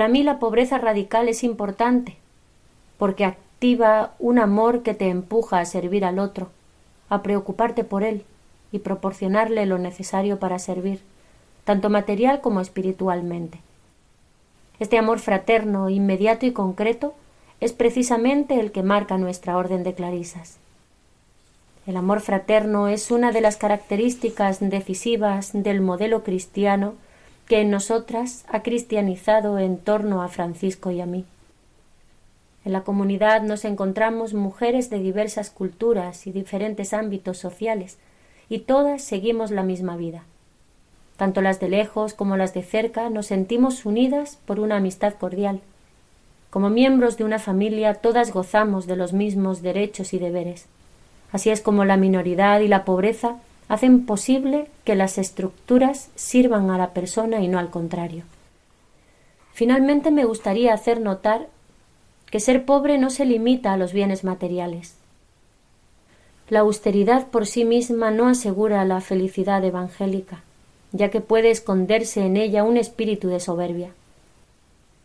Para 0.00 0.08
mí 0.08 0.22
la 0.22 0.38
pobreza 0.38 0.78
radical 0.78 1.28
es 1.28 1.44
importante, 1.44 2.16
porque 2.96 3.26
activa 3.26 4.14
un 4.18 4.38
amor 4.38 4.82
que 4.82 4.94
te 4.94 5.10
empuja 5.10 5.58
a 5.58 5.66
servir 5.66 6.06
al 6.06 6.18
otro, 6.18 6.48
a 7.10 7.20
preocuparte 7.20 7.84
por 7.84 8.02
él 8.02 8.24
y 8.72 8.78
proporcionarle 8.78 9.66
lo 9.66 9.76
necesario 9.76 10.38
para 10.38 10.58
servir, 10.58 11.02
tanto 11.64 11.90
material 11.90 12.40
como 12.40 12.62
espiritualmente. 12.62 13.60
Este 14.78 14.96
amor 14.96 15.18
fraterno, 15.18 15.90
inmediato 15.90 16.46
y 16.46 16.52
concreto 16.52 17.12
es 17.60 17.74
precisamente 17.74 18.58
el 18.58 18.72
que 18.72 18.82
marca 18.82 19.18
nuestra 19.18 19.58
orden 19.58 19.82
de 19.82 19.92
clarisas. 19.92 20.56
El 21.86 21.98
amor 21.98 22.20
fraterno 22.20 22.88
es 22.88 23.10
una 23.10 23.32
de 23.32 23.42
las 23.42 23.58
características 23.58 24.60
decisivas 24.60 25.50
del 25.52 25.82
modelo 25.82 26.24
cristiano 26.24 26.94
que 27.50 27.62
en 27.62 27.70
nosotras 27.72 28.44
ha 28.48 28.62
cristianizado 28.62 29.58
en 29.58 29.76
torno 29.76 30.22
a 30.22 30.28
Francisco 30.28 30.92
y 30.92 31.00
a 31.00 31.06
mí. 31.06 31.24
En 32.64 32.70
la 32.70 32.82
comunidad 32.82 33.42
nos 33.42 33.64
encontramos 33.64 34.34
mujeres 34.34 34.88
de 34.88 35.00
diversas 35.00 35.50
culturas 35.50 36.28
y 36.28 36.30
diferentes 36.30 36.92
ámbitos 36.92 37.38
sociales, 37.38 37.98
y 38.48 38.60
todas 38.60 39.02
seguimos 39.02 39.50
la 39.50 39.64
misma 39.64 39.96
vida. 39.96 40.22
Tanto 41.16 41.42
las 41.42 41.58
de 41.58 41.68
lejos 41.68 42.14
como 42.14 42.36
las 42.36 42.54
de 42.54 42.62
cerca 42.62 43.10
nos 43.10 43.26
sentimos 43.26 43.84
unidas 43.84 44.38
por 44.46 44.60
una 44.60 44.76
amistad 44.76 45.14
cordial. 45.14 45.60
Como 46.50 46.70
miembros 46.70 47.16
de 47.16 47.24
una 47.24 47.40
familia 47.40 47.94
todas 47.94 48.32
gozamos 48.32 48.86
de 48.86 48.94
los 48.94 49.12
mismos 49.12 49.60
derechos 49.60 50.14
y 50.14 50.20
deberes. 50.20 50.66
Así 51.32 51.50
es 51.50 51.62
como 51.62 51.84
la 51.84 51.96
minoridad 51.96 52.60
y 52.60 52.68
la 52.68 52.84
pobreza 52.84 53.38
hacen 53.70 54.04
posible 54.04 54.66
que 54.82 54.96
las 54.96 55.16
estructuras 55.16 56.10
sirvan 56.16 56.70
a 56.70 56.76
la 56.76 56.90
persona 56.90 57.40
y 57.40 57.46
no 57.46 57.56
al 57.56 57.70
contrario. 57.70 58.24
Finalmente 59.52 60.10
me 60.10 60.24
gustaría 60.24 60.74
hacer 60.74 61.00
notar 61.00 61.46
que 62.32 62.40
ser 62.40 62.64
pobre 62.64 62.98
no 62.98 63.10
se 63.10 63.24
limita 63.24 63.72
a 63.72 63.76
los 63.76 63.92
bienes 63.92 64.24
materiales. 64.24 64.96
La 66.48 66.60
austeridad 66.60 67.28
por 67.28 67.46
sí 67.46 67.64
misma 67.64 68.10
no 68.10 68.26
asegura 68.26 68.84
la 68.84 69.00
felicidad 69.00 69.64
evangélica, 69.64 70.42
ya 70.90 71.10
que 71.10 71.20
puede 71.20 71.52
esconderse 71.52 72.26
en 72.26 72.36
ella 72.36 72.64
un 72.64 72.76
espíritu 72.76 73.28
de 73.28 73.38
soberbia. 73.38 73.92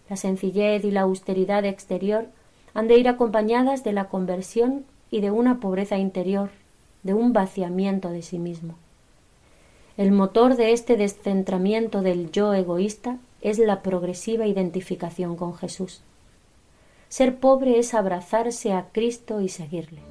La 0.10 0.16
sencillez 0.16 0.84
y 0.86 0.90
la 0.90 1.02
austeridad 1.02 1.66
exterior 1.66 2.26
han 2.74 2.88
de 2.88 2.98
ir 2.98 3.10
acompañadas 3.10 3.84
de 3.84 3.94
la 3.94 4.06
conversión 4.06 4.86
y 5.12 5.22
de 5.22 5.30
una 5.30 5.60
pobreza 5.60 6.00
interior, 6.00 6.50
de 7.06 7.14
un 7.14 7.34
vaciamiento 7.34 8.10
de 8.10 8.24
sí 8.24 8.40
mismo. 8.40 8.74
El 9.96 10.12
motor 10.12 10.56
de 10.56 10.74
este 10.74 10.98
descentramiento 10.98 12.02
del 12.02 12.32
yo 12.32 12.54
egoísta 12.54 13.20
es 13.42 13.60
la 13.60 13.84
progresiva 13.84 14.48
identificación 14.48 15.36
con 15.36 15.54
Jesús. 15.54 16.02
Ser 17.08 17.38
pobre 17.38 17.78
es 17.78 17.94
abrazarse 17.94 18.74
a 18.74 18.88
Cristo 18.92 19.40
y 19.40 19.50
seguirle. 19.50 20.02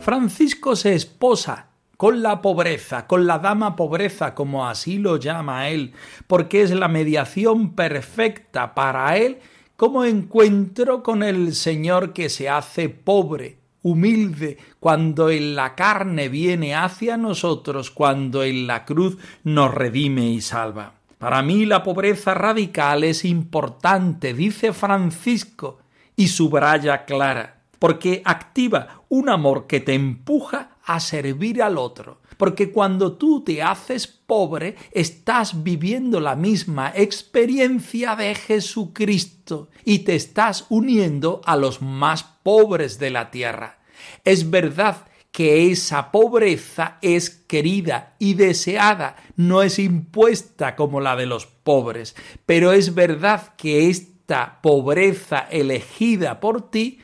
Francisco 0.00 0.76
se 0.76 0.94
esposa 0.94 1.71
con 2.02 2.20
la 2.20 2.42
pobreza, 2.42 3.06
con 3.06 3.28
la 3.28 3.38
dama 3.38 3.76
pobreza, 3.76 4.34
como 4.34 4.66
así 4.66 4.98
lo 4.98 5.18
llama 5.18 5.68
él, 5.68 5.92
porque 6.26 6.62
es 6.62 6.72
la 6.72 6.88
mediación 6.88 7.76
perfecta 7.76 8.74
para 8.74 9.16
él 9.16 9.38
como 9.76 10.02
encuentro 10.02 11.04
con 11.04 11.22
el 11.22 11.54
Señor 11.54 12.12
que 12.12 12.28
se 12.28 12.48
hace 12.48 12.88
pobre, 12.88 13.58
humilde, 13.82 14.58
cuando 14.80 15.30
en 15.30 15.54
la 15.54 15.76
carne 15.76 16.28
viene 16.28 16.74
hacia 16.74 17.16
nosotros, 17.16 17.92
cuando 17.92 18.42
en 18.42 18.66
la 18.66 18.84
cruz 18.84 19.16
nos 19.44 19.72
redime 19.72 20.28
y 20.28 20.40
salva. 20.40 20.94
Para 21.18 21.40
mí 21.42 21.66
la 21.66 21.84
pobreza 21.84 22.34
radical 22.34 23.04
es 23.04 23.24
importante, 23.24 24.34
dice 24.34 24.72
Francisco, 24.72 25.78
y 26.16 26.26
subraya 26.26 27.04
Clara 27.04 27.62
porque 27.82 28.22
activa 28.24 29.02
un 29.08 29.28
amor 29.28 29.66
que 29.66 29.80
te 29.80 29.94
empuja 29.94 30.71
a 30.84 31.00
servir 31.00 31.62
al 31.62 31.78
otro. 31.78 32.20
Porque 32.36 32.72
cuando 32.72 33.12
tú 33.12 33.42
te 33.44 33.62
haces 33.62 34.06
pobre, 34.06 34.76
estás 34.90 35.62
viviendo 35.62 36.20
la 36.20 36.34
misma 36.34 36.92
experiencia 36.94 38.16
de 38.16 38.34
Jesucristo 38.34 39.68
y 39.84 40.00
te 40.00 40.14
estás 40.14 40.66
uniendo 40.68 41.40
a 41.44 41.56
los 41.56 41.82
más 41.82 42.24
pobres 42.42 42.98
de 42.98 43.10
la 43.10 43.30
tierra. 43.30 43.78
Es 44.24 44.50
verdad 44.50 45.06
que 45.30 45.70
esa 45.70 46.10
pobreza 46.10 46.98
es 47.00 47.30
querida 47.30 48.14
y 48.18 48.34
deseada, 48.34 49.16
no 49.36 49.62
es 49.62 49.78
impuesta 49.78 50.76
como 50.76 51.00
la 51.00 51.16
de 51.16 51.26
los 51.26 51.46
pobres, 51.46 52.14
pero 52.44 52.72
es 52.72 52.94
verdad 52.94 53.54
que 53.56 53.88
esta 53.88 54.60
pobreza 54.62 55.38
elegida 55.50 56.38
por 56.38 56.70
ti 56.70 57.00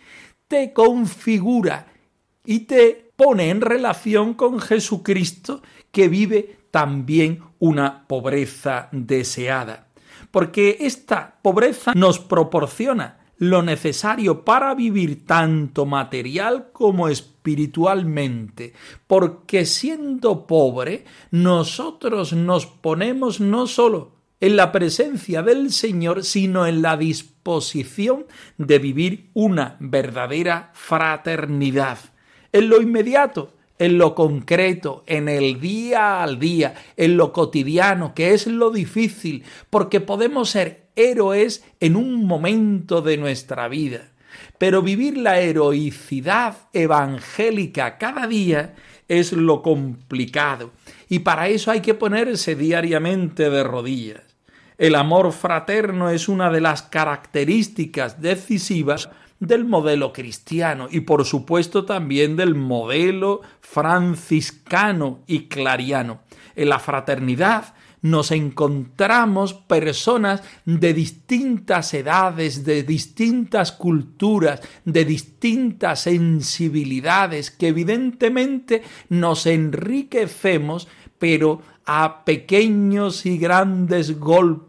te 0.46 0.72
configura 0.74 1.86
y 2.44 2.60
te 2.60 3.07
pone 3.18 3.50
en 3.50 3.60
relación 3.60 4.34
con 4.34 4.60
Jesucristo 4.60 5.60
que 5.90 6.08
vive 6.08 6.60
también 6.70 7.40
una 7.58 8.06
pobreza 8.06 8.88
deseada. 8.92 9.88
Porque 10.30 10.76
esta 10.82 11.34
pobreza 11.42 11.94
nos 11.96 12.20
proporciona 12.20 13.18
lo 13.36 13.62
necesario 13.62 14.44
para 14.44 14.72
vivir 14.76 15.26
tanto 15.26 15.84
material 15.84 16.68
como 16.72 17.08
espiritualmente, 17.08 18.72
porque 19.08 19.66
siendo 19.66 20.46
pobre, 20.46 21.04
nosotros 21.32 22.32
nos 22.34 22.66
ponemos 22.66 23.40
no 23.40 23.66
solo 23.66 24.12
en 24.38 24.56
la 24.56 24.70
presencia 24.70 25.42
del 25.42 25.72
Señor, 25.72 26.22
sino 26.22 26.68
en 26.68 26.82
la 26.82 26.96
disposición 26.96 28.26
de 28.58 28.78
vivir 28.78 29.30
una 29.34 29.76
verdadera 29.80 30.70
fraternidad. 30.74 31.98
En 32.52 32.68
lo 32.68 32.80
inmediato, 32.80 33.52
en 33.78 33.98
lo 33.98 34.14
concreto, 34.14 35.04
en 35.06 35.28
el 35.28 35.60
día 35.60 36.22
al 36.22 36.38
día, 36.38 36.74
en 36.96 37.16
lo 37.16 37.32
cotidiano, 37.32 38.14
que 38.14 38.34
es 38.34 38.46
lo 38.46 38.70
difícil, 38.70 39.44
porque 39.70 40.00
podemos 40.00 40.50
ser 40.50 40.88
héroes 40.96 41.64
en 41.80 41.96
un 41.96 42.24
momento 42.24 43.02
de 43.02 43.16
nuestra 43.16 43.68
vida. 43.68 44.10
Pero 44.58 44.82
vivir 44.82 45.16
la 45.16 45.40
heroicidad 45.40 46.56
evangélica 46.72 47.98
cada 47.98 48.26
día 48.26 48.74
es 49.06 49.32
lo 49.32 49.62
complicado, 49.62 50.72
y 51.08 51.20
para 51.20 51.48
eso 51.48 51.70
hay 51.70 51.80
que 51.80 51.94
ponerse 51.94 52.54
diariamente 52.54 53.48
de 53.48 53.62
rodillas. 53.62 54.27
El 54.78 54.94
amor 54.94 55.32
fraterno 55.32 56.08
es 56.08 56.28
una 56.28 56.50
de 56.50 56.60
las 56.60 56.82
características 56.82 58.22
decisivas 58.22 59.10
del 59.40 59.64
modelo 59.64 60.12
cristiano 60.12 60.86
y 60.88 61.00
por 61.00 61.24
supuesto 61.24 61.84
también 61.84 62.36
del 62.36 62.54
modelo 62.54 63.40
franciscano 63.60 65.18
y 65.26 65.48
clariano. 65.48 66.20
En 66.54 66.68
la 66.68 66.78
fraternidad 66.78 67.74
nos 68.02 68.30
encontramos 68.30 69.52
personas 69.52 70.44
de 70.64 70.94
distintas 70.94 71.92
edades, 71.92 72.64
de 72.64 72.84
distintas 72.84 73.72
culturas, 73.72 74.60
de 74.84 75.04
distintas 75.04 76.02
sensibilidades, 76.02 77.50
que 77.50 77.68
evidentemente 77.68 78.82
nos 79.08 79.46
enriquecemos, 79.46 80.86
pero 81.18 81.62
a 81.84 82.24
pequeños 82.24 83.26
y 83.26 83.38
grandes 83.38 84.20
golpes 84.20 84.67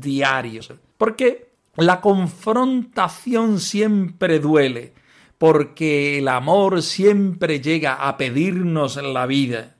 diarios. 0.00 0.72
Porque 0.98 1.50
la 1.76 2.00
confrontación 2.00 3.60
siempre 3.60 4.38
duele, 4.38 4.94
porque 5.38 6.18
el 6.18 6.28
amor 6.28 6.82
siempre 6.82 7.60
llega 7.60 7.94
a 8.08 8.16
pedirnos 8.16 8.96
la 8.96 9.26
vida. 9.26 9.76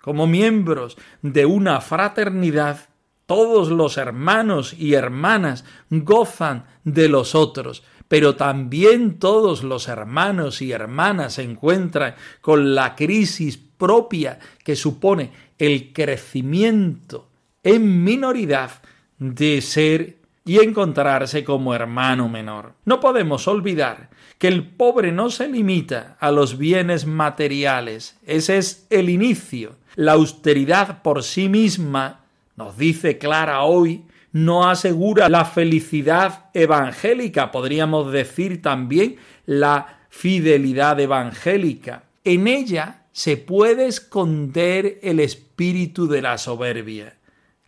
Como 0.00 0.26
miembros 0.26 0.96
de 1.22 1.46
una 1.46 1.80
fraternidad, 1.80 2.88
todos 3.26 3.70
los 3.70 3.96
hermanos 3.96 4.74
y 4.74 4.94
hermanas 4.94 5.64
gozan 5.90 6.66
de 6.84 7.08
los 7.08 7.34
otros, 7.34 7.82
pero 8.08 8.36
también 8.36 9.18
todos 9.18 9.62
los 9.62 9.88
hermanos 9.88 10.60
y 10.60 10.72
hermanas 10.72 11.34
se 11.34 11.42
encuentran 11.42 12.14
con 12.40 12.74
la 12.74 12.94
crisis 12.94 13.56
propia 13.56 14.38
que 14.62 14.76
supone 14.76 15.30
el 15.58 15.92
crecimiento 15.92 17.28
en 17.62 18.04
minoridad 18.04 18.70
de 19.32 19.62
ser 19.62 20.16
y 20.44 20.58
encontrarse 20.58 21.44
como 21.44 21.74
hermano 21.74 22.28
menor. 22.28 22.74
No 22.84 23.00
podemos 23.00 23.48
olvidar 23.48 24.10
que 24.38 24.48
el 24.48 24.66
pobre 24.66 25.12
no 25.12 25.30
se 25.30 25.48
limita 25.48 26.18
a 26.20 26.30
los 26.30 26.58
bienes 26.58 27.06
materiales, 27.06 28.18
ese 28.26 28.58
es 28.58 28.86
el 28.90 29.08
inicio. 29.08 29.76
La 29.94 30.12
austeridad 30.12 31.00
por 31.02 31.22
sí 31.22 31.48
misma, 31.48 32.20
nos 32.56 32.76
dice 32.76 33.16
Clara 33.16 33.62
hoy, 33.62 34.04
no 34.32 34.68
asegura 34.68 35.28
la 35.28 35.44
felicidad 35.44 36.50
evangélica, 36.52 37.50
podríamos 37.50 38.12
decir 38.12 38.60
también 38.60 39.16
la 39.46 40.00
fidelidad 40.10 41.00
evangélica. 41.00 42.02
En 42.24 42.48
ella 42.48 43.04
se 43.12 43.36
puede 43.36 43.86
esconder 43.86 44.98
el 45.02 45.20
espíritu 45.20 46.08
de 46.08 46.20
la 46.20 46.36
soberbia. 46.36 47.14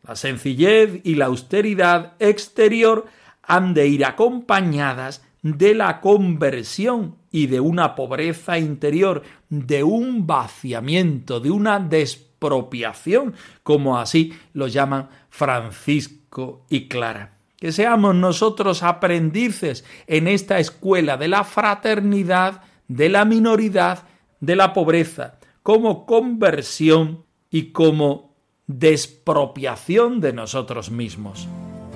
La 0.07 0.17
sencillez 0.17 1.01
y 1.05 1.17
la 1.17 1.27
austeridad 1.27 2.15
exterior 2.19 3.07
han 3.43 3.75
de 3.75 3.89
ir 3.89 4.05
acompañadas 4.05 5.25
de 5.43 5.75
la 5.75 6.01
conversión 6.01 7.17
y 7.31 7.47
de 7.47 7.61
una 7.61 7.95
pobreza 7.95 8.59
interior, 8.59 9.23
de 9.49 9.83
un 9.85 10.27
vaciamiento, 10.27 11.41
de 11.41 11.51
una 11.51 11.79
despropiación, 11.79 13.35
como 13.63 13.99
así 13.99 14.33
lo 14.53 14.67
llaman 14.67 15.09
Francisco 15.29 16.65
y 16.69 16.89
Clara. 16.89 17.39
Que 17.59 17.73
seamos 17.73 18.15
nosotros 18.15 18.83
aprendices 18.83 19.85
en 20.07 20.29
esta 20.29 20.59
escuela 20.59 21.17
de 21.17 21.29
la 21.29 21.45
fraternidad, 21.45 22.63
de 22.89 23.09
la 23.09 23.25
minoridad, 23.25 24.05
de 24.41 24.57
la 24.57 24.73
pobreza 24.73 25.39
como 25.67 26.07
conversión 26.07 27.25
y 27.51 27.73
como 27.73 28.26
despropiación 28.67 30.21
de 30.21 30.33
nosotros 30.33 30.91
mismos. 30.91 31.49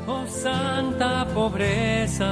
Oh 0.06 0.26
santa 0.26 1.26
pobreza, 1.34 2.26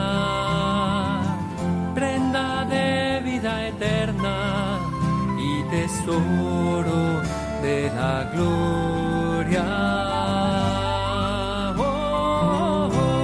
prenda 1.94 2.64
de 2.64 3.20
vida 3.24 3.68
eterna 3.68 4.78
y 5.38 5.62
tesoro 5.70 7.22
de 7.62 7.90
la 7.94 8.30
gloria. 8.34 9.64
Oh, 11.76 12.90
oh. 12.94 13.20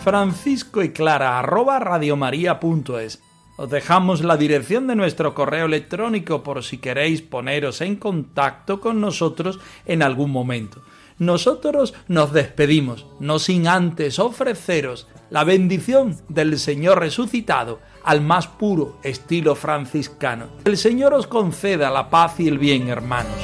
Francisco 0.00 0.82
y 0.82 0.92
Clara 0.92 1.38
arroba 1.38 1.78
radiomaria.es 1.78 3.22
os 3.58 3.68
dejamos 3.68 4.22
la 4.22 4.36
dirección 4.36 4.86
de 4.86 4.94
nuestro 4.94 5.34
correo 5.34 5.66
electrónico 5.66 6.44
por 6.44 6.62
si 6.62 6.78
queréis 6.78 7.22
poneros 7.22 7.80
en 7.80 7.96
contacto 7.96 8.80
con 8.80 9.00
nosotros 9.00 9.58
en 9.84 10.04
algún 10.04 10.30
momento. 10.30 10.80
Nosotros 11.18 11.92
nos 12.06 12.32
despedimos, 12.32 13.06
no 13.18 13.40
sin 13.40 13.66
antes 13.66 14.20
ofreceros 14.20 15.08
la 15.30 15.42
bendición 15.42 16.16
del 16.28 16.56
Señor 16.56 17.00
resucitado 17.00 17.80
al 18.04 18.20
más 18.20 18.46
puro 18.46 19.00
estilo 19.02 19.56
franciscano. 19.56 20.46
El 20.64 20.76
Señor 20.76 21.14
os 21.14 21.26
conceda 21.26 21.90
la 21.90 22.10
paz 22.10 22.38
y 22.38 22.46
el 22.46 22.58
bien, 22.58 22.88
hermanos. 22.88 23.34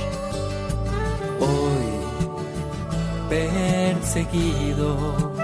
Hoy, 1.41 1.89
perseguido 3.29 5.44